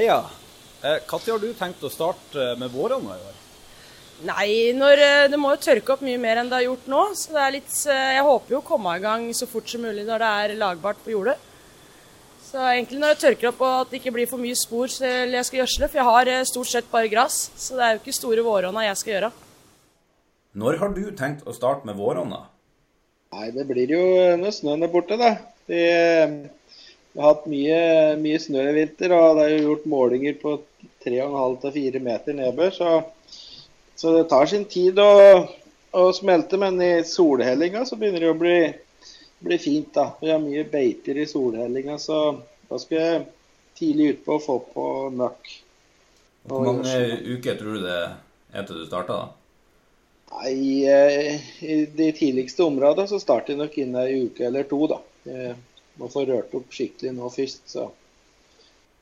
[0.00, 0.22] Heia.
[0.80, 3.36] Når har du tenkt å starte med våronna i år?
[4.24, 7.02] Nei, når, eh, det må jo tørke opp mye mer enn det har gjort nå.
[7.16, 9.82] Så det er litt, eh, jeg håper jo å komme i gang så fort som
[9.84, 11.36] mulig når det er lagbart på jordet.
[12.40, 15.36] Så egentlig når det tørker opp og at det ikke blir for mye spor til
[15.36, 18.00] jeg skal gjødsle, for jeg har eh, stort sett bare gress, så det er jo
[18.00, 19.32] ikke store våronna jeg skal gjøre.
[20.56, 22.46] Når har du tenkt å starte med våronna?
[23.36, 24.02] Nei, det blir jo
[24.40, 25.36] når snøen er borte, da.
[25.68, 25.84] Vi,
[27.12, 27.80] vi har hatt mye,
[28.22, 30.58] mye snø i vinter, og det er jo gjort målinger på
[31.04, 32.70] 3,5-4 meter nedbør.
[32.76, 32.90] så
[34.00, 35.08] så det tar sin tid å,
[35.92, 38.54] å smelte, men i solhellinga så begynner det å bli,
[39.44, 39.90] bli, fint.
[39.92, 40.06] da.
[40.22, 42.20] Vi har mye beiter i solhellinga, så
[42.70, 43.18] da skal jeg
[43.76, 44.86] tidlig utpå og få på
[45.20, 45.52] møkk.
[46.48, 46.96] Hvor mange
[47.26, 49.28] uker tror du det er til du starter, da?
[50.38, 50.56] Nei,
[50.88, 54.80] eh, I de tidligste områdene så starter jeg nok innen ei uke eller to.
[54.94, 55.02] da.
[56.00, 57.90] Må få rørt opp skikkelig nå først, så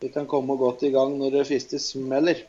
[0.02, 2.44] vi kan komme godt i gang når det første smeller.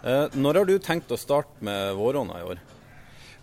[0.00, 2.60] Eh, når har du tenkt å starte med våronna i år?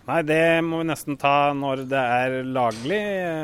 [0.08, 3.00] Nei, Det må vi nesten ta når det er laglig.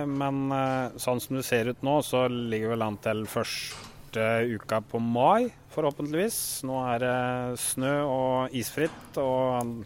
[0.08, 4.80] Men eh, sånn som det ser ut nå, så ligger vel an til første uka
[4.88, 6.38] på mai, forhåpentligvis.
[6.64, 9.84] Nå er det snø og isfritt, og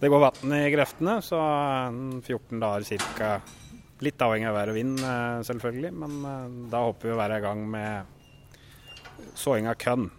[0.00, 1.18] det går vann i greftene.
[1.24, 3.32] Så 14 dager ca.
[4.00, 5.92] Litt avhengig av vær og vind, eh, selvfølgelig.
[5.92, 8.04] Men da håper vi å være i gang med
[9.36, 10.10] såing av kønn.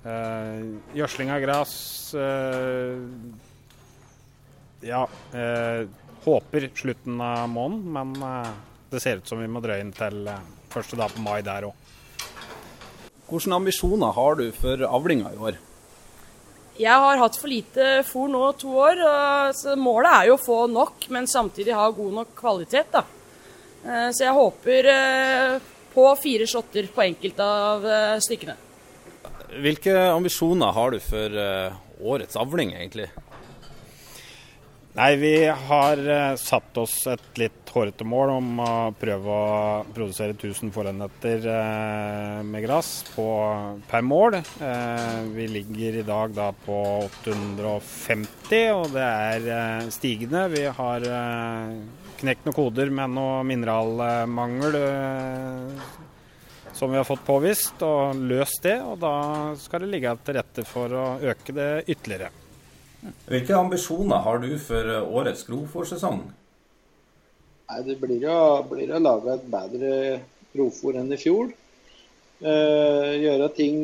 [0.00, 1.72] Uh, gjødsling av gress
[4.80, 5.02] Ja,
[6.24, 8.14] håper slutten av måneden, men
[8.88, 10.24] det ser ut som vi må drøye inn til
[10.72, 11.76] første dag på mai der òg.
[13.28, 15.60] Hvilke ambisjoner har du for avlinga i år?
[16.80, 19.02] Jeg har hatt for lite fôr nå to år,
[19.52, 22.88] så målet er jo å få nok, men samtidig ha god nok kvalitet.
[22.94, 23.02] da.
[24.16, 24.88] Så jeg håper
[25.92, 27.84] på fire shotter på enkelte av
[28.24, 28.56] stykkene.
[29.60, 31.36] Hvilke ambisjoner har du for
[32.00, 33.10] årets avling, egentlig?
[34.90, 40.34] Nei, vi har uh, satt oss et litt hårete mål om å prøve å produsere
[40.34, 44.40] 1000 forenheter uh, med gress per mål.
[45.30, 50.48] vi ligger i dag da på 850, og det er stigende.
[50.50, 51.06] Vi har
[52.20, 54.78] knekt noen koder med noe mineralmangel
[56.74, 58.78] som vi har fått påvist, og løst det.
[58.82, 59.14] Og da
[59.60, 62.49] skal det ligge til rette for å øke det ytterligere.
[63.30, 66.22] Hvilke ambisjoner har du for årets grovfòrsesong?
[67.86, 69.92] Det blir å, blir å lage et bedre
[70.52, 71.52] grovfòr enn i fjor.
[72.40, 73.76] Eh, gjøre ting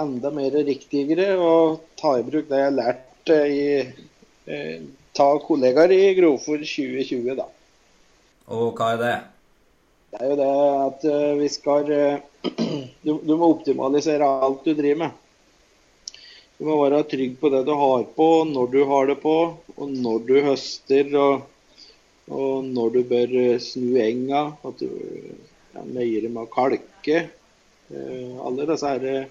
[0.00, 4.80] enda mer riktigere og ta i bruk det jeg har lært i eh,
[5.16, 7.48] Ta kollegaer i Grovfòr 2020, da.
[8.54, 9.14] Og hva er det?
[10.10, 10.50] Det er jo det
[10.84, 12.46] at uh, vi skal uh,
[13.04, 15.18] du, du, må optimalisere alt du driver med.
[16.60, 19.36] Du må være trygg på det du har på, når du har det på,
[19.80, 21.46] og når du høster, og,
[22.28, 24.42] og når du bør eh, snu enga.
[24.68, 27.22] At du er nøyere med å kalke.
[27.88, 29.24] Uh, alle disse her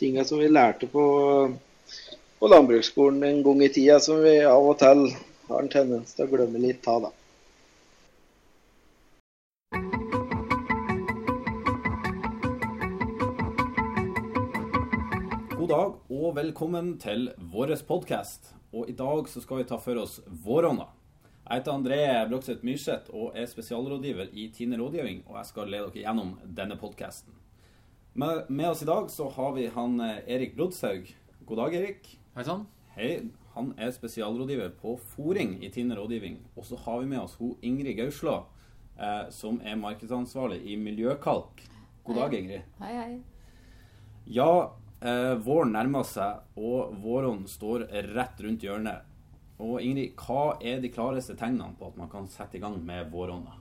[0.00, 1.04] tinga som vi lærte på,
[2.40, 5.04] på landbruksskolen en gang i tida, som vi av og til
[5.50, 7.10] har en tendens til å glemme litt av.
[7.10, 7.27] da.
[16.28, 18.50] Og velkommen til vår podkast.
[18.76, 20.84] Og I dag så skal vi ta for oss våronna.
[21.46, 25.22] Jeg heter André Brokseth Myrseth og er spesialrådgiver i Tine rådgivning.
[25.24, 27.32] Og jeg skal lede dere gjennom denne podkasten.
[28.12, 31.08] Med, med, oss i dag så har vi han eh, Erik Brodshaug.
[31.48, 32.10] God dag, Erik.
[32.36, 32.66] Hei sann.
[32.98, 33.30] Hei.
[33.54, 36.42] Han er spesialrådgiver på fòring i Tine rådgivning.
[36.58, 38.42] Og så har vi med oss hun Ingrid Gauslå,
[38.98, 41.64] eh, som er markedsansvarlig i Miljøkalk.
[42.04, 42.68] God dag, Ingrid.
[42.82, 43.16] Hei, hei.
[44.28, 47.84] Ja, våren nærmer seg, og våren står
[48.16, 49.08] rett rundt hjørnet.
[49.58, 53.10] Og Ingrid, hva er de klareste tegnene på at man kan sette i gang med
[53.10, 53.56] våronna?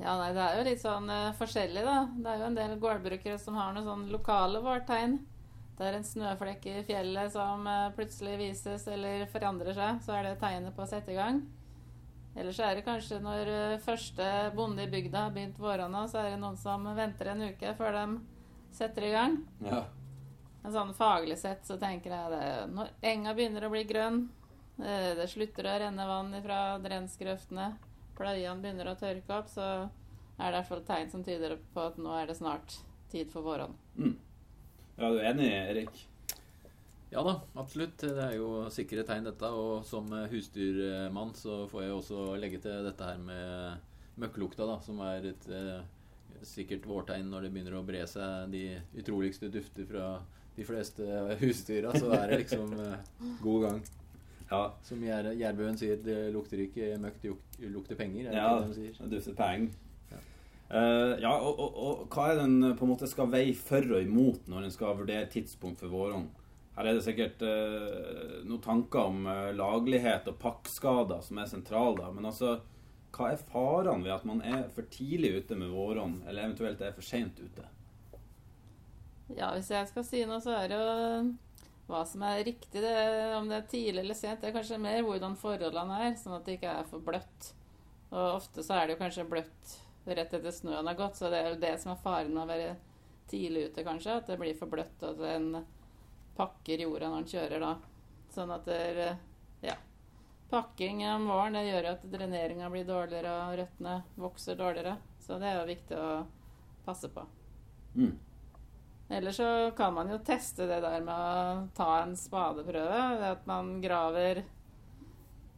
[0.00, 1.98] Ja, nei, Det er jo litt sånn uh, forskjellig, da.
[2.16, 5.18] Det er jo en del gårdbrukere som har noen sånn lokale vårtegn.
[5.76, 10.00] Det er en snøflekk i fjellet som uh, plutselig vises eller forandrer seg.
[10.06, 11.42] Så er det tegnet på å sette i gang.
[12.32, 13.48] Ellers er det kanskje når
[13.84, 14.26] første
[14.56, 17.98] bonde i bygda har begynt våronna, så er det noen som venter en uke før
[17.98, 18.06] de
[18.72, 19.36] setter i gang.
[19.60, 19.82] Ja.
[20.62, 24.20] Men sånn faglig sett så tenker jeg det Når enga begynner å bli grønn,
[24.78, 27.72] eh, det slutter å renne vann fra drensgrøftene,
[28.18, 29.66] pløyene begynner å tørke opp, så
[30.38, 32.78] er det i hvert fall tegn som tyder på at nå er det snart
[33.12, 33.74] tid for våren.
[33.96, 34.16] Mm.
[34.96, 36.06] Ja, du er enig, Erik?
[37.12, 38.00] Ja da, absolutt.
[38.00, 39.48] Det er jo sikre tegn, dette.
[39.52, 43.90] Og som husdyrmann så får jeg også legge til dette her med
[44.22, 45.82] møkklukta, da, som er et eh,
[46.46, 48.64] sikkert vårtegn når det begynner å bre seg de
[48.98, 50.06] utroligste dufter fra
[50.56, 51.06] de fleste
[51.40, 53.82] husdyra, så er det liksom eh, god gang.
[54.52, 57.22] Ja, Som jær, jærbøen sier, det lukter ikke møkk,
[57.56, 58.28] det lukter penger.
[58.28, 58.98] Er det ja det de sier?
[59.00, 59.70] det dufter penger.
[60.12, 60.18] Ja.
[60.74, 64.04] uh, ja, og, og, og hva er den på en måte skal veie for og
[64.04, 66.28] imot når en skal vurdere tidspunkt for våren
[66.76, 71.96] Her er det sikkert uh, noen tanker om uh, laglighet og pakkskader som er sentrale,
[72.02, 72.12] da.
[72.12, 72.58] Men altså,
[73.12, 76.92] hva er farene ved at man er for tidlig ute med våren eller eventuelt er
[76.96, 77.64] for seint ute?
[79.30, 81.32] Ja, hvis jeg skal si noe, så er det jo
[81.90, 82.82] hva som er riktig.
[82.82, 82.92] Det,
[83.36, 86.46] om det er tidlig eller sent, det er kanskje mer hvordan forholdene er, sånn at
[86.48, 87.52] det ikke er for bløtt.
[88.12, 91.38] Og ofte så er det jo kanskje bløtt rett etter snøen har gått, så det
[91.38, 92.74] er jo det som er faren med å være
[93.30, 94.18] tidlig ute, kanskje.
[94.18, 95.62] At det blir for bløtt, og at en
[96.36, 97.72] pakker jorda når en kjører da.
[98.32, 99.00] Sånn at det er,
[99.64, 99.76] ja.
[100.52, 104.98] Pakking om våren det gjør at dreneringa blir dårligere, og røttene vokser dårligere.
[105.22, 106.10] Så det er jo viktig å
[106.84, 107.24] passe på.
[107.94, 108.16] Mm.
[109.12, 113.00] Ellers så kan man jo teste det der med å ta en spadeprøve.
[113.20, 114.42] Det at man graver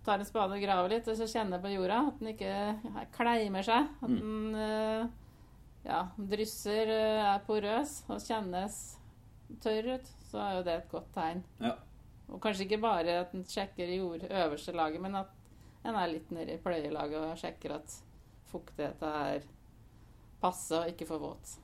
[0.04, 2.02] Tar en spade og graver litt, og så kjenner på jorda.
[2.10, 3.86] At den ikke kleimer seg.
[4.04, 4.18] At Mm.
[4.20, 5.06] den eh,
[5.86, 8.76] ja, drysser, eh, er porøs og kjennes
[9.64, 10.10] tørr ut.
[10.28, 11.40] Så er jo det et godt tegn.
[11.58, 11.72] Ja.
[12.28, 15.32] Og kanskje ikke bare at den sjekker jord øverste laget, men at
[15.86, 17.96] en er litt nede i pløyelaget og sjekker at
[18.52, 19.40] fuktigheten er
[20.42, 21.56] passe og ikke for våt.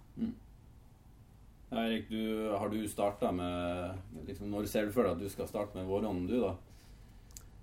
[1.70, 5.30] Ja, Erik, du, har du starta med liksom, Når ser du for deg at du
[5.30, 6.56] skal starte med våronna, du, da?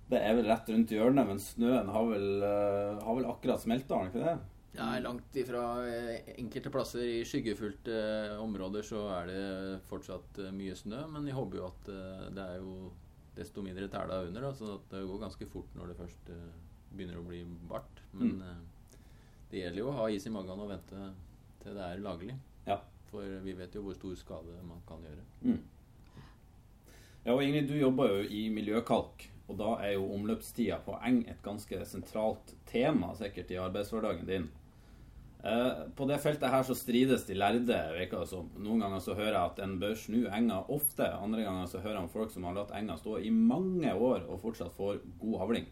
[0.08, 3.98] Det er vel rett rundt hjørnet, men snøen har vel, uh, har vel akkurat smelta,
[3.98, 4.54] har den ikke det?
[4.78, 7.92] Ja, langt ifra eh, enkelte plasser i skyggefullte
[8.32, 9.44] uh, områder så er det
[9.90, 11.92] fortsatt uh, mye snø, men jeg håper jo at
[12.32, 12.88] det er jo
[13.36, 16.32] desto mindre tæla under, da, så at det går ganske fort når det først
[16.88, 18.00] begynner å bli bart.
[18.16, 18.64] Men Mm.
[19.50, 21.10] det gjelder jo å ha is i magen og vente
[21.60, 22.34] til det er laglig.
[22.66, 22.80] Ja.
[23.08, 25.24] For vi vet jo hvor stor skade man kan gjøre.
[25.42, 25.62] Mm.
[27.24, 31.22] Ja, og Ingrid, du jobber jo i miljøkalk, og da er jo omløpstida på eng
[31.28, 34.48] et ganske sentralt tema sikkert i arbeidshverdagen din.
[35.44, 38.26] Eh, på det feltet her så strides de lærde, virker.
[38.58, 42.00] Noen ganger så hører jeg at en bør snu enga ofte, andre ganger så hører
[42.00, 45.44] jeg om folk som har latt enga stå i mange år og fortsatt får god
[45.46, 45.68] avling.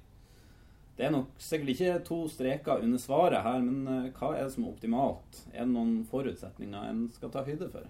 [0.97, 4.55] Det er nok sikkert ikke to streker under svaret her, men eh, hva er det
[4.55, 5.43] som er optimalt?
[5.53, 7.85] Er det noen forutsetninger en skal ta høyde for?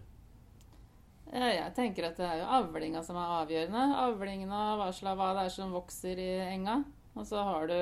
[1.27, 3.85] Jeg tenker at det er jo avlinga som er avgjørende.
[3.99, 6.81] Avlingen av hva slags hva det er som vokser i enga.
[7.19, 7.79] Og så har du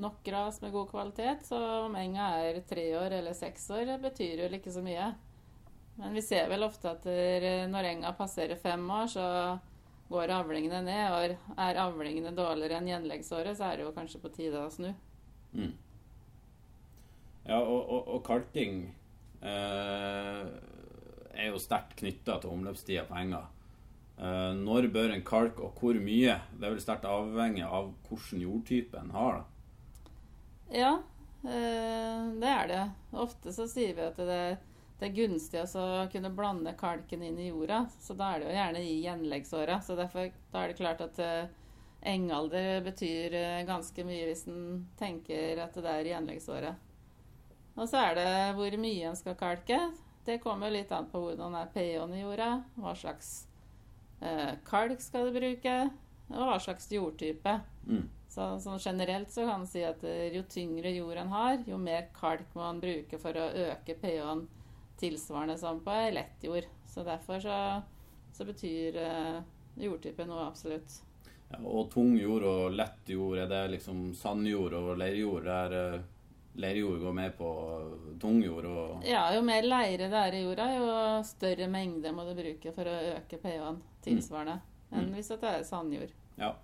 [0.00, 4.42] nok gras med god kvalitet, så om enga er tre år eller seks år, betyr
[4.42, 5.12] jo ikke så mye.
[6.00, 7.06] Men vi ser vel ofte at
[7.70, 9.26] når enga passerer fem år, så
[10.10, 11.14] går avlingene ned.
[11.14, 14.92] Og er avlingene dårligere enn gjenleggsåret, så er det jo kanskje på tide å snu.
[15.54, 15.72] Mm.
[17.44, 18.86] Ja, og, og, og kalking
[19.44, 20.44] eh,
[21.34, 23.42] er jo sterkt knytta til omløpstida på enga.
[24.16, 26.38] Eh, når bør en kalke, og hvor mye?
[26.54, 29.40] Det er vel sterkt avhengig av hvilken jordtype en har.
[29.40, 29.50] da.
[30.74, 30.92] Ja,
[31.44, 32.84] eh, det er det.
[33.12, 34.42] Ofte så sier vi at det,
[35.04, 37.82] det er gunstig å kunne blande kalken inn i jorda.
[38.00, 39.76] Så da er det jo gjerne i gjenleggsåra.
[39.84, 41.50] Så derfor da er det klart at uh,
[42.08, 46.88] engalder betyr uh, ganske mye hvis en tenker at det er i gjenleggsåret.
[47.74, 49.78] Og så er det hvor mye en skal kalke.
[50.24, 52.48] Det kommer litt an på hvordan er pH-en i jorda,
[52.80, 53.34] hva slags
[54.24, 55.78] uh, kalk skal du bruke,
[56.32, 57.58] og hva slags jordtype.
[57.84, 58.08] Mm.
[58.32, 60.00] Så, sånn generelt så kan man si at
[60.32, 64.46] jo tyngre jord en har, jo mer kalk må man bruke for å øke pH-en
[65.00, 66.68] tilsvarende som på ei lett jord.
[66.86, 67.58] Så derfor så,
[68.32, 69.38] så betyr eh,
[69.82, 71.00] jordtype noe absolutt.
[71.50, 75.48] Ja, og tung jord og lett jord, er det liksom sandjord og leirjord?
[75.48, 76.04] Der eh,
[76.62, 77.48] leirjord går med på
[78.22, 80.86] tung jord og Ja, jo mer leire det er i jorda, jo
[81.26, 84.60] større mengde må du bruke for å øke pH-en tilsvarende
[84.94, 86.12] enn hvis det er sandjord.
[86.38, 86.54] Ja.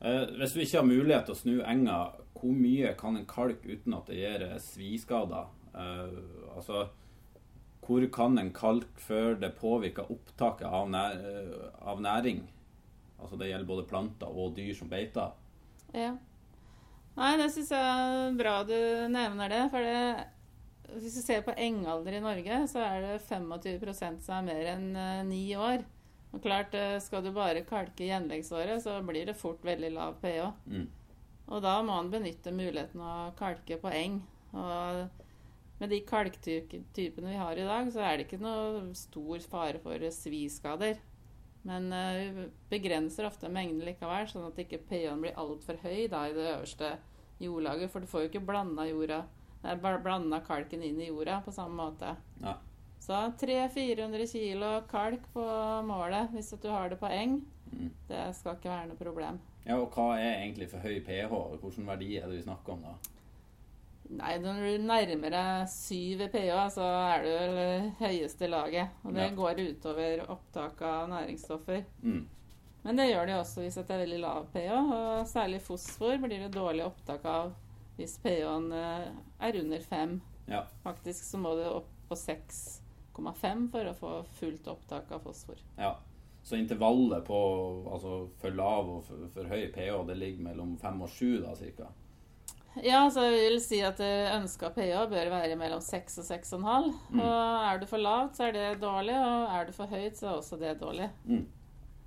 [0.00, 1.98] Eh, hvis du ikke har mulighet til å snu enga,
[2.38, 5.50] hvor mye kan en kalk uten at det gir eh, sviskader?
[5.74, 6.14] Eh,
[6.54, 6.86] altså,
[7.90, 12.44] hvor kan en kalk før det påvirker opptaket av, nær, eh, av næring?
[13.20, 15.32] Altså Det gjelder både planter og dyr som beiter.
[15.92, 16.14] Ja.
[17.16, 18.76] Nei, det syns jeg er bra du
[19.10, 19.64] nevner det.
[19.72, 24.46] For det, hvis du ser på engalder i Norge, så er det 25 som er
[24.46, 25.82] mer enn eh, ni år.
[26.30, 30.52] Og klart, eh, Skal du bare kalke gjenleggsåret, så blir det fort veldig lav pH.
[30.70, 30.86] Mm.
[31.50, 34.20] Og da må man benytte muligheten å kalke på eng.
[34.54, 35.08] Og
[35.80, 40.04] med de kalktypene vi har i dag, så er det ikke noe stor fare for
[40.12, 41.00] sviskader.
[41.68, 46.26] Men eh, vi begrenser ofte mengden likevel, sånn at ikke pH-en blir altfor høy da,
[46.28, 46.94] i det øverste
[47.40, 47.92] jordlaget.
[47.92, 49.22] For du får jo ikke blanda jorda
[49.60, 52.14] Det er bare blanda kalken inn i jorda på samme måte.
[52.40, 52.56] Ja.
[53.00, 55.44] Så 300-400 kilo kalk på
[55.88, 57.40] målet hvis du har det på eng.
[57.72, 57.88] Mm.
[58.08, 59.40] Det skal ikke være noe problem.
[59.64, 61.32] ja, og hva er egentlig for høy pH?
[61.60, 62.94] Hvilken verdi er det vi snakker om da?
[64.10, 66.82] Nei, når du nærmer deg syv i pH, så
[67.14, 68.88] er du vel høyeste laget.
[69.04, 69.34] Og det Ja.
[69.36, 71.84] går utover opptak av næringsstoffer.
[72.02, 72.26] Mm.
[72.82, 74.72] Men det gjør det også hvis det er veldig lav pH.
[74.80, 77.52] Og særlig fosfor blir det dårlig opptak av
[77.96, 79.08] hvis pH-en eh,
[79.40, 80.20] er under fem.
[80.48, 80.64] Ja.
[80.82, 85.56] Faktisk så må du opp på 6,5 for å få fullt opptak av fosfor.
[85.78, 85.96] ja.
[86.42, 87.36] Så intervallet på
[87.92, 91.50] altså for lav og for, for høy pH det ligger mellom 5 og 7 da
[91.54, 91.90] cirka?
[92.78, 96.90] Ja, så jeg vil si at ønska pH bør være mellom 6 og 6,5.
[97.10, 97.22] Mm.
[97.24, 100.28] Og er du for lavt, så er det dårlig, og er du for høyt, så
[100.28, 101.10] er også det dårlig.
[101.26, 101.48] Mm.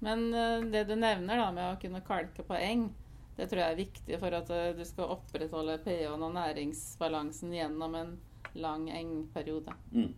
[0.03, 2.89] Men eh, det du nevner da med å kunne kalke på eng,
[3.38, 7.96] det tror jeg er viktig for at eh, du skal opprettholde pH-en og næringsbalansen gjennom
[8.00, 8.13] en
[8.53, 9.74] lang engperiode.
[9.93, 10.12] Mm.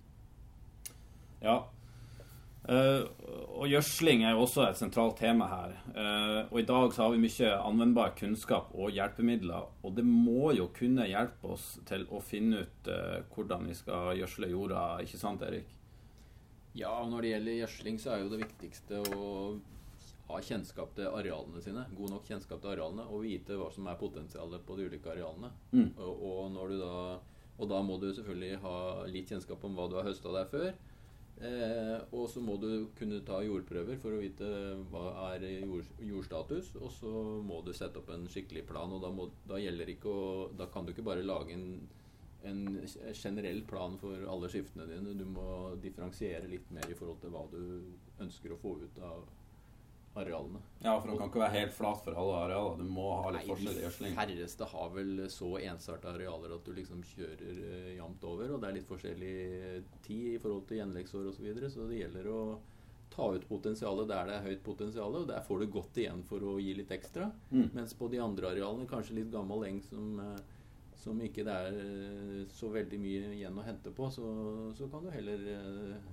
[1.45, 1.59] Ja.
[2.65, 3.03] Eh,
[3.55, 5.75] og gjødsling er jo også et sentralt tema her.
[5.95, 9.69] Uh, og i dag så har vi mye anvendbar kunnskap og hjelpemidler.
[9.85, 14.15] Og det må jo kunne hjelpe oss til å finne ut uh, hvordan vi skal
[14.19, 15.71] gjødsle jorda, ikke sant Erik?
[16.75, 19.29] Ja, og når det gjelder gjødsling, så er jo det viktigste å
[20.25, 21.85] ha kjennskap til arealene sine.
[21.95, 25.53] God nok kjennskap til arealene, og vite hva som er potensialet på de ulike arealene.
[25.71, 25.93] Mm.
[25.93, 26.97] Og, og, når du da,
[27.55, 28.75] og da må du selvfølgelig ha
[29.13, 30.75] litt kjennskap om hva du har høsta der før.
[31.43, 34.47] Eh, og så må du kunne ta jordprøver for å vite
[34.91, 36.71] hva er jord, jordstatus.
[36.79, 37.11] Og så
[37.43, 40.17] må du sette opp en skikkelig plan, og da, må, da å
[40.55, 41.67] Da kan du ikke bare lage en,
[42.47, 42.63] en
[43.11, 45.17] generell plan for alle skiftene dine.
[45.19, 47.63] Du må differensiere litt mer i forhold til hva du
[48.23, 49.25] ønsker å få ut av
[50.15, 50.61] arealene.
[50.79, 52.77] Ja, for den kan ikke være helt flat for alle arealer.
[52.79, 56.67] Du må ha litt Nei, forskjell i de færreste har vel så ensarta arealer at
[56.67, 58.55] du liksom kjører uh, jevnt over.
[58.55, 59.35] Og det er litt forskjellig
[60.05, 61.37] tid i forhold til gjenleggsår osv.
[61.39, 62.39] Så, videre, så det gjelder å
[63.15, 65.19] ta ut potensialet der det er høyt potensial.
[65.19, 67.29] Og der får du godt igjen for å gi litt ekstra.
[67.51, 67.69] Mm.
[67.75, 70.55] Mens på de andre arealene, kanskje litt gammel eng som, uh,
[71.05, 74.25] som ikke det er eh, så veldig mye igjen å hente på, så,
[74.77, 76.07] så kan du heller eh,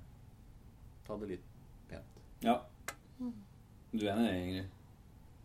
[1.07, 1.49] ta det litt
[1.89, 2.21] pent.
[2.45, 2.59] Ja.
[3.93, 4.79] Du er enig, i det, Ingrid?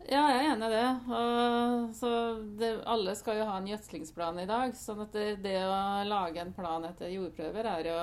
[0.08, 0.84] Ja, jeg er enig i det.
[1.12, 2.10] Og, så
[2.56, 2.70] det.
[2.88, 4.72] Alle skal jo ha en gjødslingsplan i dag.
[4.76, 5.74] sånn at det, det å
[6.08, 7.98] lage en plan etter jordprøver er jo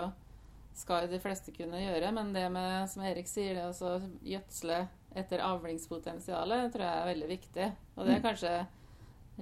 [0.75, 2.11] skal jo de fleste kunne gjøre.
[2.13, 3.95] Men det med, som Erik sier, det å
[4.27, 4.83] gjødsle
[5.17, 7.69] etter avlingspotensialet tror jeg er veldig viktig.
[7.95, 8.53] Og det er kanskje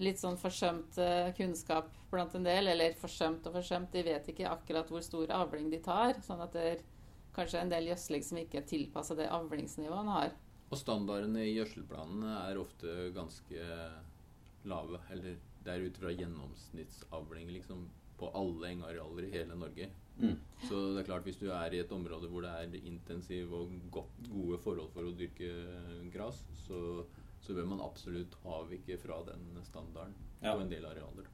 [0.05, 2.71] litt sånn forsømt eh, kunnskap blant en del.
[2.71, 3.91] Eller forsømt og forsømt.
[3.91, 6.15] De vet ikke akkurat hvor stor avling de tar.
[6.23, 6.87] Sånn at det er
[7.35, 10.33] kanskje en del gjødsling som ikke er tilpassa det avlingsnivået en har.
[10.73, 13.65] Og standardene i gjødselplanene er ofte ganske
[14.65, 14.99] lave.
[15.13, 17.83] Eller det er ut fra gjennomsnittsavling liksom,
[18.17, 19.89] på alle engarealer i hele Norge.
[20.17, 20.35] Mm.
[20.67, 23.71] Så det er klart hvis du er i et område hvor det er intensiv og
[23.93, 25.49] godt, gode forhold for å dyrke
[26.13, 26.81] gras, så,
[27.41, 30.55] så bør man absolutt avvike fra den standarden Ja.
[30.55, 31.29] på en del arealer.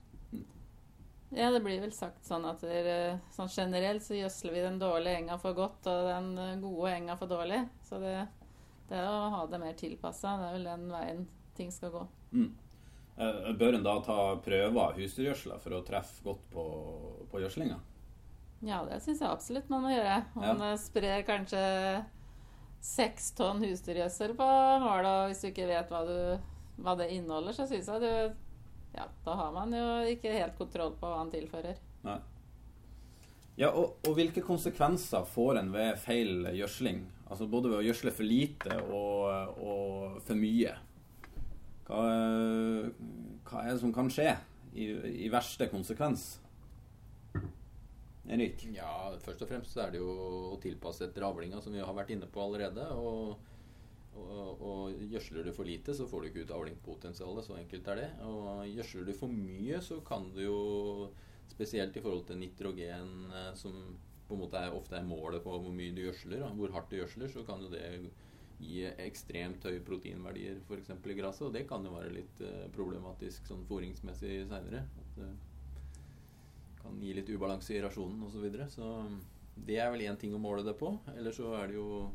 [1.30, 5.20] Ja, det blir vel sagt sånn at der, sånn generelt så gjødsler vi den dårlige
[5.22, 7.60] enga for godt og den eh, gode enga for dårlig.
[7.86, 8.16] Så det,
[8.90, 10.36] det å ha det mer tilpassa.
[10.40, 11.24] Det er vel den veien
[11.58, 12.04] ting skal gå.
[12.34, 12.50] Mm.
[13.20, 16.66] Eh, Bør en da ta prøver av husdyrgjødsla for å treffe godt på,
[17.32, 17.80] på gjødslinga?
[18.66, 20.22] Ja, det syns jeg absolutt man må gjøre.
[20.36, 20.72] Man ja.
[20.80, 21.62] sprer kanskje
[22.84, 24.48] seks tonn husdyrgjødsel på
[24.84, 26.50] målet, og hvis du ikke vet hva, du,
[26.84, 28.46] hva det inneholder, så syns jeg du
[28.96, 31.78] Ja, da har man jo ikke helt kontroll på hva han tilfører.
[32.08, 32.18] Nei.
[33.60, 37.04] Ja, og, og hvilke konsekvenser får en ved feil gjødsling?
[37.30, 40.74] Altså både ved å gjødsle for lite og, og for mye.
[41.86, 42.04] Hva,
[43.50, 44.32] hva er det som kan skje
[44.74, 44.90] i,
[45.26, 46.32] i verste konsekvens?
[48.30, 48.66] Erik?
[48.76, 50.10] Ja, først og fremst er det jo
[50.54, 52.86] å tilpasse etter avlinga, som vi har vært inne på allerede.
[52.94, 53.38] Og,
[54.20, 57.48] og, og gjødsler du for lite, så får du ikke ut avlingspotensialet.
[57.48, 58.10] Så enkelt er det.
[58.30, 60.60] Og gjødsler du for mye, så kan du jo,
[61.50, 63.82] spesielt i forhold til nitrogen, eh, som
[64.30, 67.00] på en måte er, ofte er målet på hvor mye du gjødsler, hvor hardt du
[67.00, 67.84] gjødsler, så kan jo det
[68.60, 70.92] gi ekstremt høye proteinverdier f.eks.
[70.92, 71.48] i gresset.
[71.48, 74.84] Og det kan jo være litt eh, problematisk sånn fôringsmessig seinere.
[76.80, 78.36] Kan gi litt ubalanse i rasjonen osv.
[78.36, 78.70] Så, videre.
[78.72, 80.92] så det er vel én ting å måle det på.
[81.16, 82.10] Eller så er det jo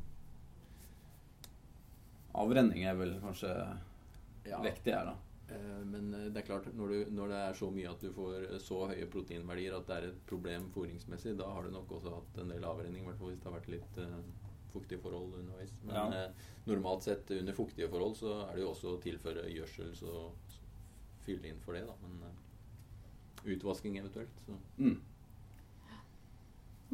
[2.34, 3.50] Avrenning er vel kanskje
[4.48, 5.23] ja, vektig her, da.
[5.48, 8.12] Eh, Men eh, det er klart, når, du, når det er så mye at du
[8.14, 11.92] får eh, så høye proteinverdier at det er et problem fôringsmessig, da har du nok
[11.98, 14.18] også hatt en del avrenning, i hvert fall hvis det har vært litt uh,
[14.74, 15.74] fuktige forhold underveis.
[15.84, 16.06] Men Ja.
[16.24, 16.30] eh,
[16.66, 20.60] normalt sett under fuktige forhold så er det jo også å tilføre gjødsel, så, så
[21.26, 21.94] fylle inn for det, da.
[22.02, 24.40] Men uh, utvasking eventuelt.
[24.46, 24.56] Så.
[24.78, 24.96] Mm.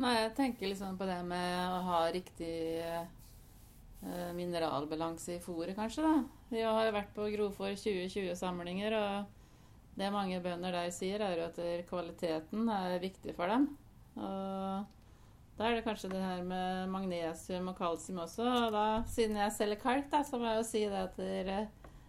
[0.01, 2.55] Nei, jeg tenker liksom på det med å ha riktig
[2.85, 6.05] uh, mineralbalanse i fôret, kanskje.
[6.07, 6.40] da.
[6.51, 11.47] Vi har jo vært på Grovfòr 2020-samlinger, og det mange bønder der sier, er jo
[11.47, 13.69] at kvaliteten er viktig for dem.
[14.19, 14.89] Og
[15.61, 18.47] da er det kanskje det her med magnesium og kalsium også.
[18.49, 21.61] Og da, siden jeg selger kalk, da, så må jeg jo si det at dere,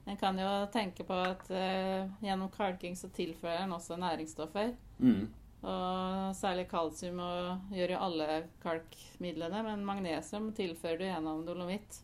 [0.08, 4.74] en kan jo tenke på at uh, gjennom kalking så tilfører en også næringsstoffer.
[5.04, 5.28] Mm.
[5.62, 12.00] Og særlig kalsium og gjør jo alle kalkmidlene, men magnesium tilfører du gjennom dolomitt.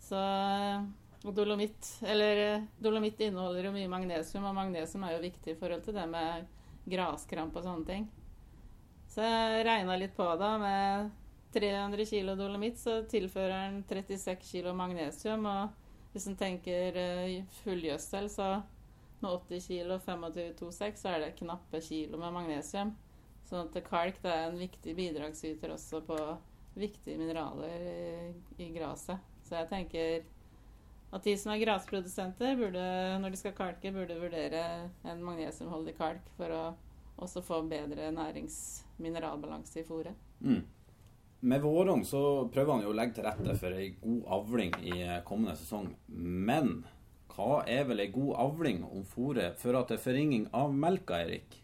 [0.00, 0.20] Så
[1.20, 5.84] og dolomitt, eller dolomitt inneholder jo mye magnesium, og magnesium er jo viktig i forhold
[5.84, 6.46] til det med
[6.90, 8.06] graskramp og sånne ting.
[9.10, 10.50] Så jeg regna litt på det.
[10.62, 11.10] Med
[11.52, 15.46] 300 kg dolomitt så tilfører den 36 kg magnesium.
[15.50, 16.96] Og hvis en tenker
[17.60, 18.50] fullgjødsel, så
[19.20, 22.94] med 80 kg og 25,26 så er det knappe kilo med magnesium.
[23.50, 26.16] Sånn at kalk er en viktig bidragsyter også på
[26.78, 28.30] viktige mineraler i,
[28.62, 29.18] i gresset.
[29.44, 30.20] Så jeg tenker
[31.10, 32.82] at de som er grasprodusenter, burde,
[33.22, 34.64] når de skal kalke, burde vurdere
[35.10, 36.62] en magnesiumholdig kalk for å
[37.20, 40.14] også få bedre nærings-mineralbalanse i fôret.
[40.40, 40.62] Mm.
[41.40, 42.20] Med vårong så
[42.52, 45.88] prøver han jo å legge til rette for ei god avling i kommende sesong.
[46.08, 46.82] Men
[47.32, 51.56] hva er vel ei god avling om fôret fører til forringing av melka, Erik?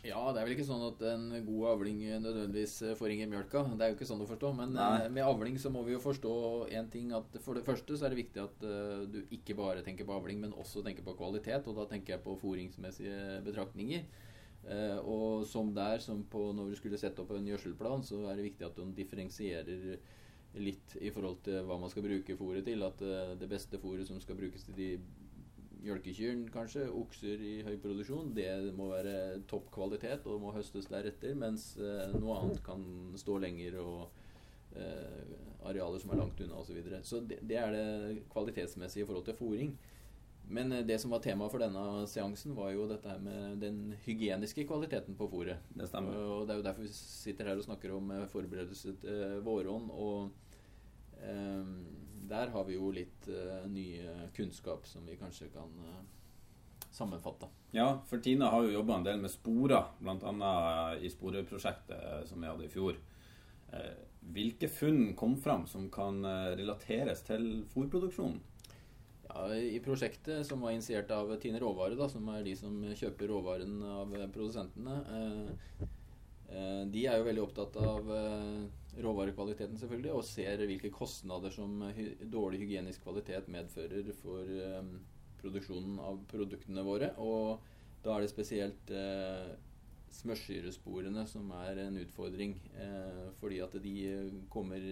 [0.00, 3.66] Ja, det er vel ikke sånn at en god avling nødvendigvis får forringer mjølka.
[3.76, 4.52] Det er jo ikke sånn å forstå.
[4.56, 5.10] Men Nei.
[5.12, 6.32] med avling så må vi jo forstå
[6.72, 7.10] én ting.
[7.16, 10.16] At for det første så er det viktig at uh, du ikke bare tenker på
[10.16, 11.68] avling, men også tenker på kvalitet.
[11.68, 14.08] Og da tenker jeg på foringsmessige betraktninger.
[15.08, 18.44] Og som der, som på når du skulle sette opp en gjødselplan, så er det
[18.50, 19.96] viktig at du differensierer
[20.60, 22.84] litt i forhold til hva man skal bruke fôret til.
[22.84, 23.00] At
[23.40, 24.90] det beste fôret som skal brukes til de
[25.82, 31.36] mjølkekyr, kanskje, okser i høy produksjon, det må være topp kvalitet og må høstes deretter.
[31.38, 32.84] Mens uh, noe annet kan
[33.20, 34.10] stå lenger og
[35.66, 36.68] arealer som er langt unna osv.
[36.70, 37.00] Så, videre.
[37.02, 39.72] så det, det er det kvalitetsmessige i forhold til fôring.
[40.50, 44.66] Men eh, det som var tema for denne seansen, var jo dette med den hygieniske
[44.68, 45.62] kvaliteten på fôret.
[45.74, 46.16] Det stemmer.
[46.18, 49.38] Og det er jo derfor vi sitter her og snakker om eh, forberedelse til eh,
[49.46, 49.90] våronn.
[49.94, 50.49] Og eh,
[52.30, 53.86] der har vi jo litt eh, ny
[54.36, 56.02] kunnskap som vi kanskje kan eh,
[56.90, 57.48] sammenfatte.
[57.74, 60.52] Ja, for Tina har jo jobba en del med sporer, bl.a.
[60.98, 62.96] i sporeprosjektet som vi hadde i fjor.
[64.34, 66.18] Hvilke funn kom fram som kan
[66.58, 68.40] relateres til fôrproduksjonen?
[69.30, 73.30] Ja, I prosjektet som var initiert av Tine Råvare, da, som er de som kjøper
[73.30, 75.84] råvaren av produsentene, eh,
[76.50, 78.64] eh, de er jo veldig opptatt av eh,
[78.98, 84.50] råvarekvaliteten selvfølgelig, og ser hvilke kostnader som hy dårlig hygienisk kvalitet medfører for
[84.80, 84.94] um,
[85.40, 87.12] produksjonen av produktene våre.
[87.22, 87.60] Og
[88.04, 89.50] da er det spesielt eh,
[90.20, 93.94] smørsyresporene som er en utfordring, eh, fordi at de
[94.52, 94.84] kommer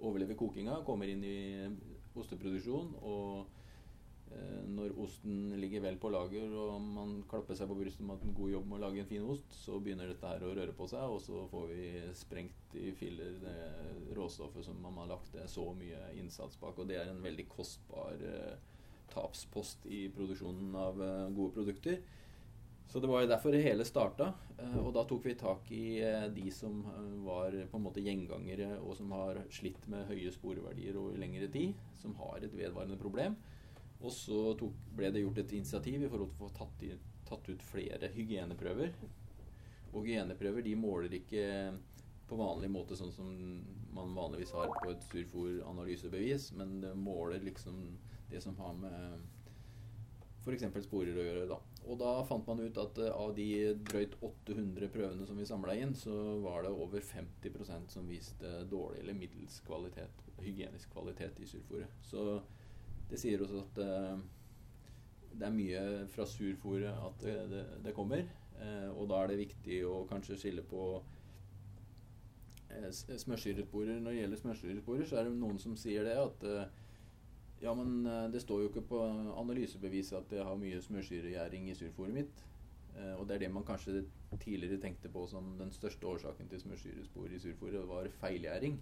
[0.00, 1.40] overlever kokinga, kommer inn i
[2.18, 2.94] osteproduksjon.
[3.00, 3.59] Og eh,
[4.70, 8.52] når osten ligger vel på lager og man klapper seg på brystet med en god
[8.52, 11.02] jobb med å lage en fin ost, så begynner dette her å røre på seg,
[11.02, 11.88] og så får vi
[12.18, 13.56] sprengt i filler det
[14.16, 16.78] råstoffet som man har lagt så mye innsats bak.
[16.78, 18.54] Og det er en veldig kostbar eh,
[19.10, 22.00] tapspost i produksjonen av eh, gode produkter.
[22.90, 24.32] Så det var jo derfor det hele starta.
[24.58, 28.02] Eh, og da tok vi tak i eh, de som eh, var på en måte
[28.02, 31.78] gjengangere, og som har slitt med høye sporeverdier over lengre tid.
[32.02, 33.38] Som har et vedvarende problem.
[34.00, 36.94] Og så tok, ble det gjort et initiativ i forhold til å få tatt, i,
[37.28, 38.94] tatt ut flere hygieneprøver.
[39.90, 41.44] Og hygieneprøver de måler ikke
[42.30, 43.28] på vanlig måte sånn som
[43.94, 47.82] man vanligvis har på et surfòr-analysebevis, men det måler liksom
[48.30, 49.18] det som har med
[50.40, 50.64] f.eks.
[50.86, 51.48] sporer å gjøre.
[51.50, 51.58] da.
[51.90, 53.48] Og da fant man ut at uh, av de
[53.90, 59.02] drøyt 800 prøvene som vi samla inn, så var det over 50% som viste dårlig
[59.02, 62.00] eller middels kvalitet, hygienisk kvalitet i surfòret.
[62.06, 62.40] Så
[63.10, 64.20] det sier også at uh,
[65.30, 68.26] det er mye fra surfòret at det, det, det kommer.
[68.60, 70.92] Uh, og da er det viktig å kanskje skille på
[72.70, 73.98] smørsyresporer.
[73.98, 76.44] Når det gjelder smørsyresporer, så er det noen som sier det at
[77.60, 79.00] ja, men eh, det står jo ikke på
[79.36, 82.44] analysebeviset at jeg har mye smørsyregjæring i surfòret mitt.
[82.96, 84.04] Eh, og det er det man kanskje
[84.40, 88.80] tidligere tenkte på som den største årsaken til smørsyrespor i surfòret, var feilgjæring.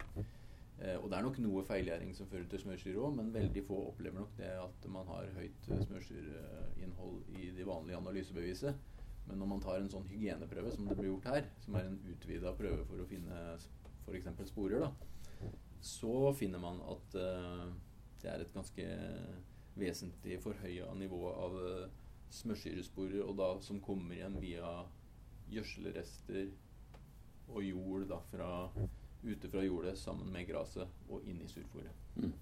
[0.78, 3.80] Eh, og det er nok noe feilgjæring som fører til smørsyre òg, men veldig få
[3.88, 8.86] opplever nok det at man har høyt smørsyreinnhold i det vanlige analysebeviset.
[9.28, 11.98] Men når man tar en sånn hygieneprøve som det blir gjort her, som er en
[12.08, 13.40] utvida prøve for å finne
[14.06, 14.30] f.eks.
[14.48, 15.50] sporer, da,
[15.84, 17.66] så finner man at uh,
[18.22, 18.86] det er et ganske
[19.78, 21.58] vesentlig forhøya nivå av
[22.34, 24.70] smørsyresporer, og da som kommer igjen via
[25.52, 26.48] gjødselrester
[27.48, 28.50] og jord da fra,
[29.22, 31.94] ute fra jordet sammen med gresset og inn i surfòret.
[32.16, 32.32] Mm.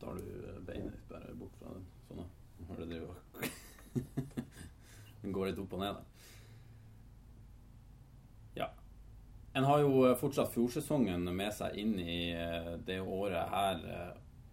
[0.00, 1.86] Tar du eh, beinet ditt bare bort fra den?
[2.08, 2.28] Sånn, da.
[2.68, 3.16] Har du drevet og
[5.22, 6.02] Den går litt opp og ned, da.
[8.60, 8.68] Ja.
[9.58, 13.84] En har jo eh, fortsatt fjordsesongen med seg inn i eh, det året her.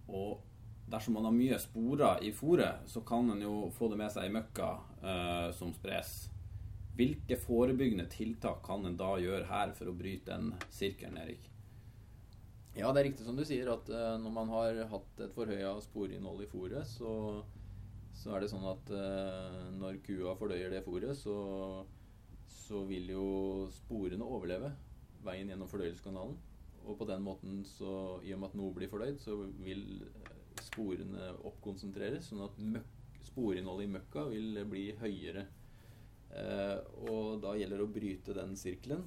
[0.09, 0.41] Og
[0.89, 4.27] dersom man har mye sporer i fôret, så kan en jo få det med seg
[4.27, 6.15] i møkka eh, som spres.
[6.95, 11.49] Hvilke forebyggende tiltak kan en da gjøre her for å bryte den sirkelen, Erik?
[12.75, 15.73] Ja, det er riktig som du sier at uh, når man har hatt et forhøya
[15.83, 17.11] sporinnhold i fôret, så,
[18.15, 21.35] så, er det sånn at uh, når kua fordøyer det fôret, så,
[22.51, 23.27] så, vil jo
[23.75, 24.71] sporene overleve
[25.23, 26.35] veien gjennom fordøyelseskanalen.
[26.85, 29.85] Og på den måten, så, i og med at noe blir fordøyd, så vil
[30.63, 32.59] sporene oppkonsentreres, sånn at
[33.25, 35.47] sporinnholdet i møkka vil bli høyere.
[36.35, 39.05] Uh, og da gjelder det å bryte den sirkelen.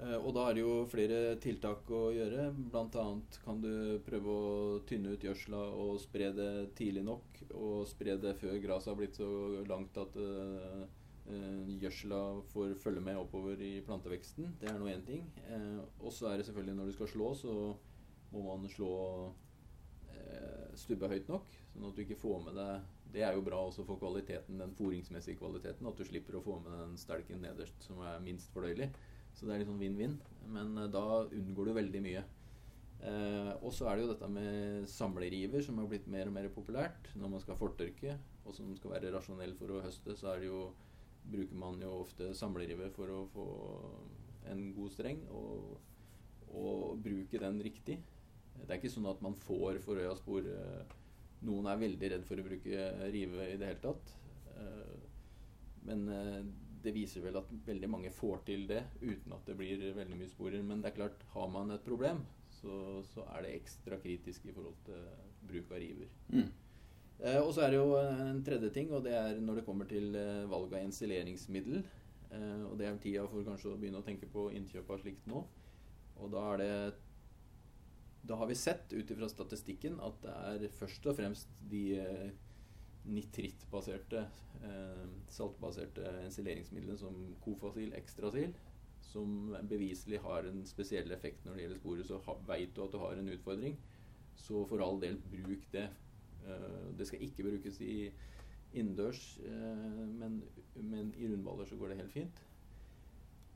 [0.00, 2.48] Eh, og da er det jo flere tiltak å gjøre.
[2.72, 3.04] Bl.a.
[3.44, 7.42] kan du prøve å tynne ut gjødsla og spre det tidlig nok.
[7.52, 9.28] Og spre det før gresset har blitt så
[9.68, 10.82] langt at uh,
[11.82, 12.22] gjødsla
[12.54, 14.56] får følge med oppover i planteveksten.
[14.60, 15.28] Det er nå én ting.
[15.50, 17.56] Uh, og så er det selvfølgelig når du skal slå, så
[18.32, 18.92] må man slå
[20.78, 21.50] stubbe høyt nok.
[21.72, 24.76] Sånn at du ikke får med deg Det er jo bra også for kvaliteten, den
[24.76, 25.88] foringsmessige kvaliteten.
[25.88, 28.88] At du slipper å få med den stelken nederst, som er minst fordøyelig.
[29.36, 30.16] Så det er litt sånn vinn-vinn.
[30.52, 32.22] Men uh, da unngår du veldig mye.
[33.02, 36.46] Eh, og så er det jo dette med samleriver som har blitt mer og mer
[36.54, 38.14] populært når man skal fortørke,
[38.46, 40.68] og som skal være rasjonell for å høste, så jo,
[41.26, 43.46] bruker man jo ofte samleriver for å få
[44.52, 45.80] en god streng, og,
[46.54, 47.98] og bruke den riktig.
[48.54, 50.46] Det er ikke sånn at man får forøya spor.
[50.46, 50.98] Eh,
[51.46, 54.12] noen er veldig redd for å bruke rive i det hele tatt.
[55.82, 56.04] Men
[56.82, 60.30] det viser vel at veldig mange får til det uten at det blir veldig mye
[60.30, 60.62] sporer.
[60.66, 62.22] Men det er klart, har man et problem,
[62.60, 65.06] så, så er det ekstra kritisk i forhold til
[65.48, 66.12] bruk av river.
[66.32, 66.50] Mm.
[67.22, 69.86] Eh, og så er det jo en tredje ting, og det er når det kommer
[69.90, 71.82] til eh, valg av ensileringsmiddel.
[72.32, 75.28] Eh, og det er tida for kanskje å begynne å tenke på innkjøp av slikt
[75.30, 75.44] nå.
[76.22, 76.72] Og da er det
[78.22, 80.34] Da har vi sett ut ifra statistikken at det
[80.68, 82.28] er først og fremst de eh,
[83.10, 84.26] nitrittbaserte,
[84.62, 88.54] eh, saltbaserte ensileringsmidlene som Kofasil, Ekstrasil,
[89.02, 93.00] som beviselig har en spesiell effekt når det gjelder sporet, så veit du at du
[93.02, 93.74] har en utfordring,
[94.38, 95.88] så for all del, bruk det.
[96.46, 97.96] Eh, det skal ikke brukes i
[98.72, 99.36] innendørs,
[100.16, 100.38] men,
[101.20, 102.38] i rundballer så går det helt fint.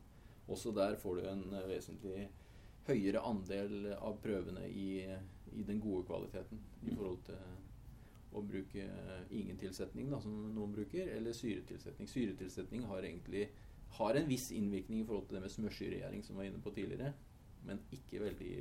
[0.53, 2.29] også der får du en uh, vesentlig
[2.89, 4.89] høyere andel av prøvene i,
[5.55, 6.97] i, den gode kvaliteten i mm.
[6.97, 7.39] forhold til
[8.35, 8.83] å bruke
[9.31, 12.09] ingen tilsetning, da, som noen bruker, eller syretilsetning.
[12.11, 13.45] Syretilsetning har egentlig
[13.99, 16.73] har en viss innvirkning i forhold til det med smørsyregjæring, som vi var inne på
[16.75, 17.13] tidligere,
[17.65, 18.55] men ikke veldig,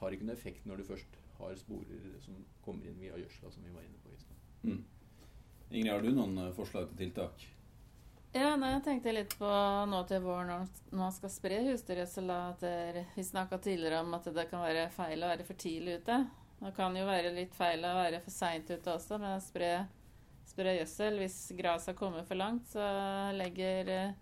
[0.00, 3.64] har ikke noen effekt når du først har sporer som kommer inn via gjødsla, som
[3.64, 4.42] vi var inne på i stad.
[4.62, 4.82] Mm.
[5.70, 7.46] Ingrid, har du noen eh, forslag til tiltak?
[8.30, 9.50] Ja, nei, jeg tenkte litt på
[9.90, 12.30] nå til våren når man skal spre husdyrgjødsel.
[13.16, 16.18] Vi snakka tidligere om at det kan være feil å være for tidlig ute.
[16.60, 19.70] Det kan jo være litt feil å være for seint ute også med å spre,
[20.46, 21.18] spre gjødsel.
[21.24, 22.84] Hvis gresset kommer for langt, så
[23.34, 24.14] legger eh,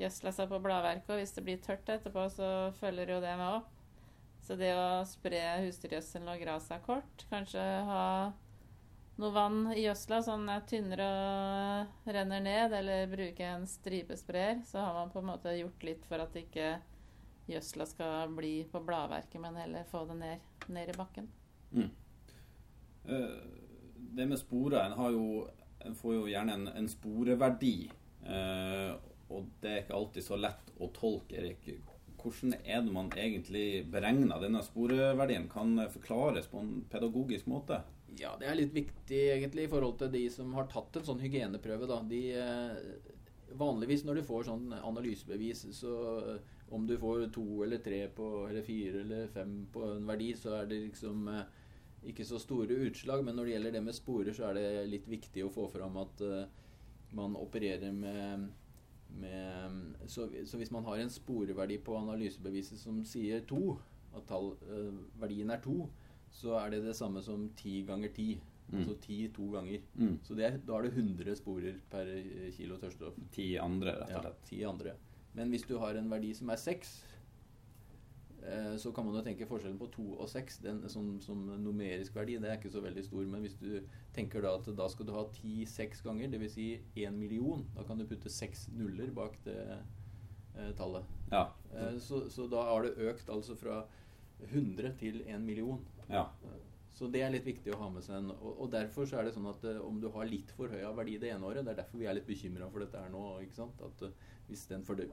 [0.00, 1.10] gjødsla seg på bladverket.
[1.12, 3.72] Og hvis det blir tørt etterpå, så følger jo det med opp.
[4.46, 8.02] Så det å spre husdyrgjødselen og er kort, kanskje ha
[9.16, 14.84] noe vann i gjødsla sånn er tynnere og renner ned, eller bruke en stripesprayer, så
[14.84, 16.76] har man på en måte gjort litt for at ikke
[17.50, 21.30] gjødsla skal bli på bladverket, men heller få det ned, ned i bakken.
[21.72, 21.90] Mm.
[23.08, 23.40] Uh,
[24.16, 24.94] det med sporer En,
[25.86, 27.90] en får jo gjerne en, en sporeverdi.
[28.26, 28.85] Uh,
[29.36, 31.38] og det er ikke alltid så lett å tolke.
[31.38, 31.68] Erik
[32.26, 35.48] hvordan er det man egentlig beregner denne sporeverdien?
[35.52, 37.82] Kan forklares på en pedagogisk måte?
[38.16, 41.22] Ja, det er litt viktig egentlig i forhold til de som har tatt en sånn
[41.22, 41.88] hygieneprøve.
[41.90, 42.00] Da.
[42.08, 47.82] De, eh, vanligvis når du får sånn analysebevis, så eh, om du får to eller
[47.84, 51.42] tre på, eller fire eller fem på en verdi, så er det liksom eh,
[52.10, 53.24] ikke så store utslag.
[53.26, 55.98] Men når det gjelder det med sporer, så er det litt viktig å få fram
[56.02, 56.22] at
[57.16, 58.48] man opererer med
[59.08, 63.78] med, så, så, hvis man har en sporeverdi på analysebeviset som sier to,
[64.16, 65.86] at tall, eh, verdien er to,
[66.32, 68.34] så er det det samme som ti ganger ti.
[68.74, 69.82] Altså ti to ganger.
[69.94, 70.16] Mm.
[70.26, 73.18] Så det er, da er det 100 sporer per eh, kilo tørrstoff.
[73.32, 74.40] Ti andre, rett og slett.
[74.48, 74.96] ti andre.
[75.36, 76.96] Men hvis du har en verdi som er seks,
[78.78, 80.60] så kan man jo tenke forskjellen på to og seks.
[80.62, 83.24] Den som, som numerisk verdi, det er ikke så veldig stor.
[83.26, 83.80] Men hvis du
[84.14, 86.54] tenker da at da skal du ha ti seks ganger, dvs.
[86.54, 86.68] Si
[87.02, 91.10] én million, da kan du putte seks nuller bak det eh, tallet.
[91.32, 91.48] Ja.
[91.74, 93.82] Eh, så, så da har det økt altså fra
[94.52, 95.82] 100 til 1 million.
[96.10, 96.28] ja.
[96.96, 98.22] Så det er litt viktig å ha med seg.
[98.22, 100.72] En, og, og derfor så er det sånn at eh, om du har litt for
[100.72, 103.02] høy av verdi det ene året, det er derfor vi er litt bekymra for dette
[103.02, 103.24] her nå.
[103.44, 103.82] ikke sant?
[103.84, 104.14] At eh,
[104.48, 105.10] hvis den for det,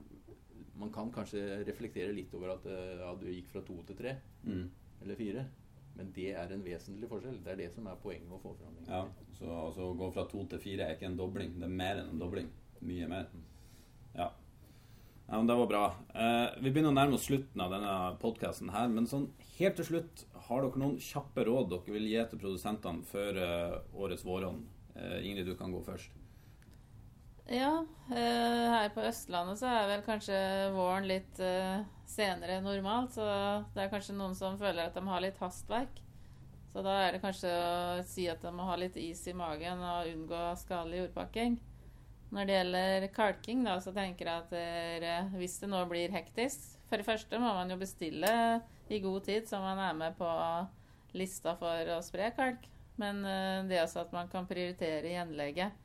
[0.75, 4.15] Man kan kanskje reflektere litt over at eh, ja, du gikk fra to til tre
[4.45, 4.69] Mm.
[5.03, 5.45] eller fire.
[5.95, 7.35] Men det er en vesentlig forskjell.
[7.45, 8.77] Det er det som er poenget å få fram.
[8.87, 9.03] ja.
[9.37, 11.99] Så altså, å gå fra to til fire er ikke en dobling, det er mer
[12.01, 12.49] enn en dobling.
[12.81, 13.27] Mye mer.
[14.15, 14.31] Ja.
[15.29, 15.83] Ja, men Det var bra.
[16.13, 18.87] Eh, vi begynner å nærme oss slutten av denne podkasten her.
[18.89, 23.05] Men sånn helt til slutt, har dere noen kjappe råd dere vil gi til produsentene
[23.07, 24.65] før eh, årets våronn?
[24.95, 26.09] Eh, Ingrid, du kan gå først.
[27.51, 30.37] Ja, eh, her på Østlandet så er vel kanskje
[30.71, 33.17] våren litt eh, senere enn normalt.
[33.17, 33.25] Så
[33.75, 35.99] det er kanskje noen som føler at de har litt hastverk.
[36.73, 39.83] Så da er det kanskje å si at de må ha litt is i magen
[39.83, 41.59] og unngå skadelig jordpakking.
[42.33, 44.55] Når det gjelder kalking, da, så tenker jeg at
[45.03, 48.31] der, hvis det nå blir hektisk For det første må man jo bestille
[48.89, 50.31] i god tid, så man er med på
[51.13, 52.65] lista for å spre kalk.
[52.97, 55.82] Men eh, det er også at man kan prioritere gjenlegget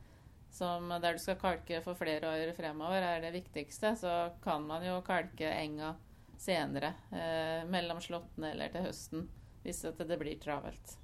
[0.51, 4.85] som der du skal kalke for flere år fremover, er det viktigste, så kan man
[4.85, 5.93] jo kalke enga
[6.39, 6.93] senere.
[7.11, 9.27] Eh, mellom slåttene eller til høsten,
[9.63, 10.97] hvis at det blir travelt.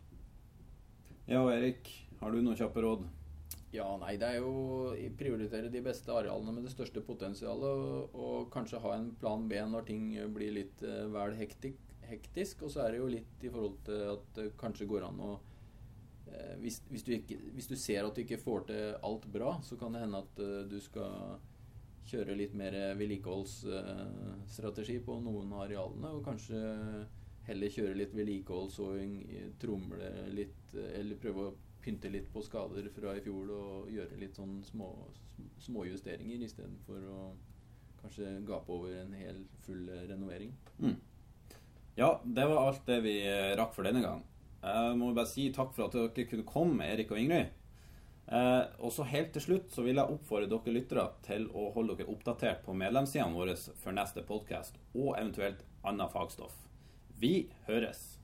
[1.26, 1.90] Ja, og Erik,
[2.22, 3.06] har du noen kjappe råd?
[3.76, 8.14] Ja, nei, det er jo å prioritere de beste arealene med det største potensialet, og,
[8.16, 10.06] og kanskje ha en plan B når ting
[10.36, 12.64] blir litt eh, vel hektik, hektisk.
[12.64, 15.34] Og så er det jo litt i forhold til at det kanskje går an å
[16.62, 19.78] hvis, hvis, du ikke, hvis du ser at du ikke får til alt bra, så
[19.80, 21.38] kan det hende at eh, du skal
[22.06, 26.60] kjøre litt mer vedlikeholdsstrategi på noen av arealene, og kanskje
[27.46, 29.12] heller kjøre litt vedlikeholdssåing,
[29.62, 34.22] tromle litt, eh, eller prøve å pynte litt på skader fra i fjor og gjøre
[34.22, 34.90] litt sånn små,
[35.68, 37.20] småjusteringer istedenfor å
[38.00, 40.56] kanskje gape over en hel full renovering.
[40.78, 41.04] renovering.
[41.96, 44.24] Ja, det var alt det vi eh, rakk for denne gang.
[44.64, 47.54] Jeg må bare si takk for at dere kunne komme, Erik og Ingrid.
[48.26, 51.98] Eh, og så helt til slutt så vil jeg oppfordre dere lyttere til å holde
[52.00, 56.58] dere oppdatert på medlemssidene våre for neste podkast, og eventuelt annet fagstoff.
[57.22, 58.16] Vi høres!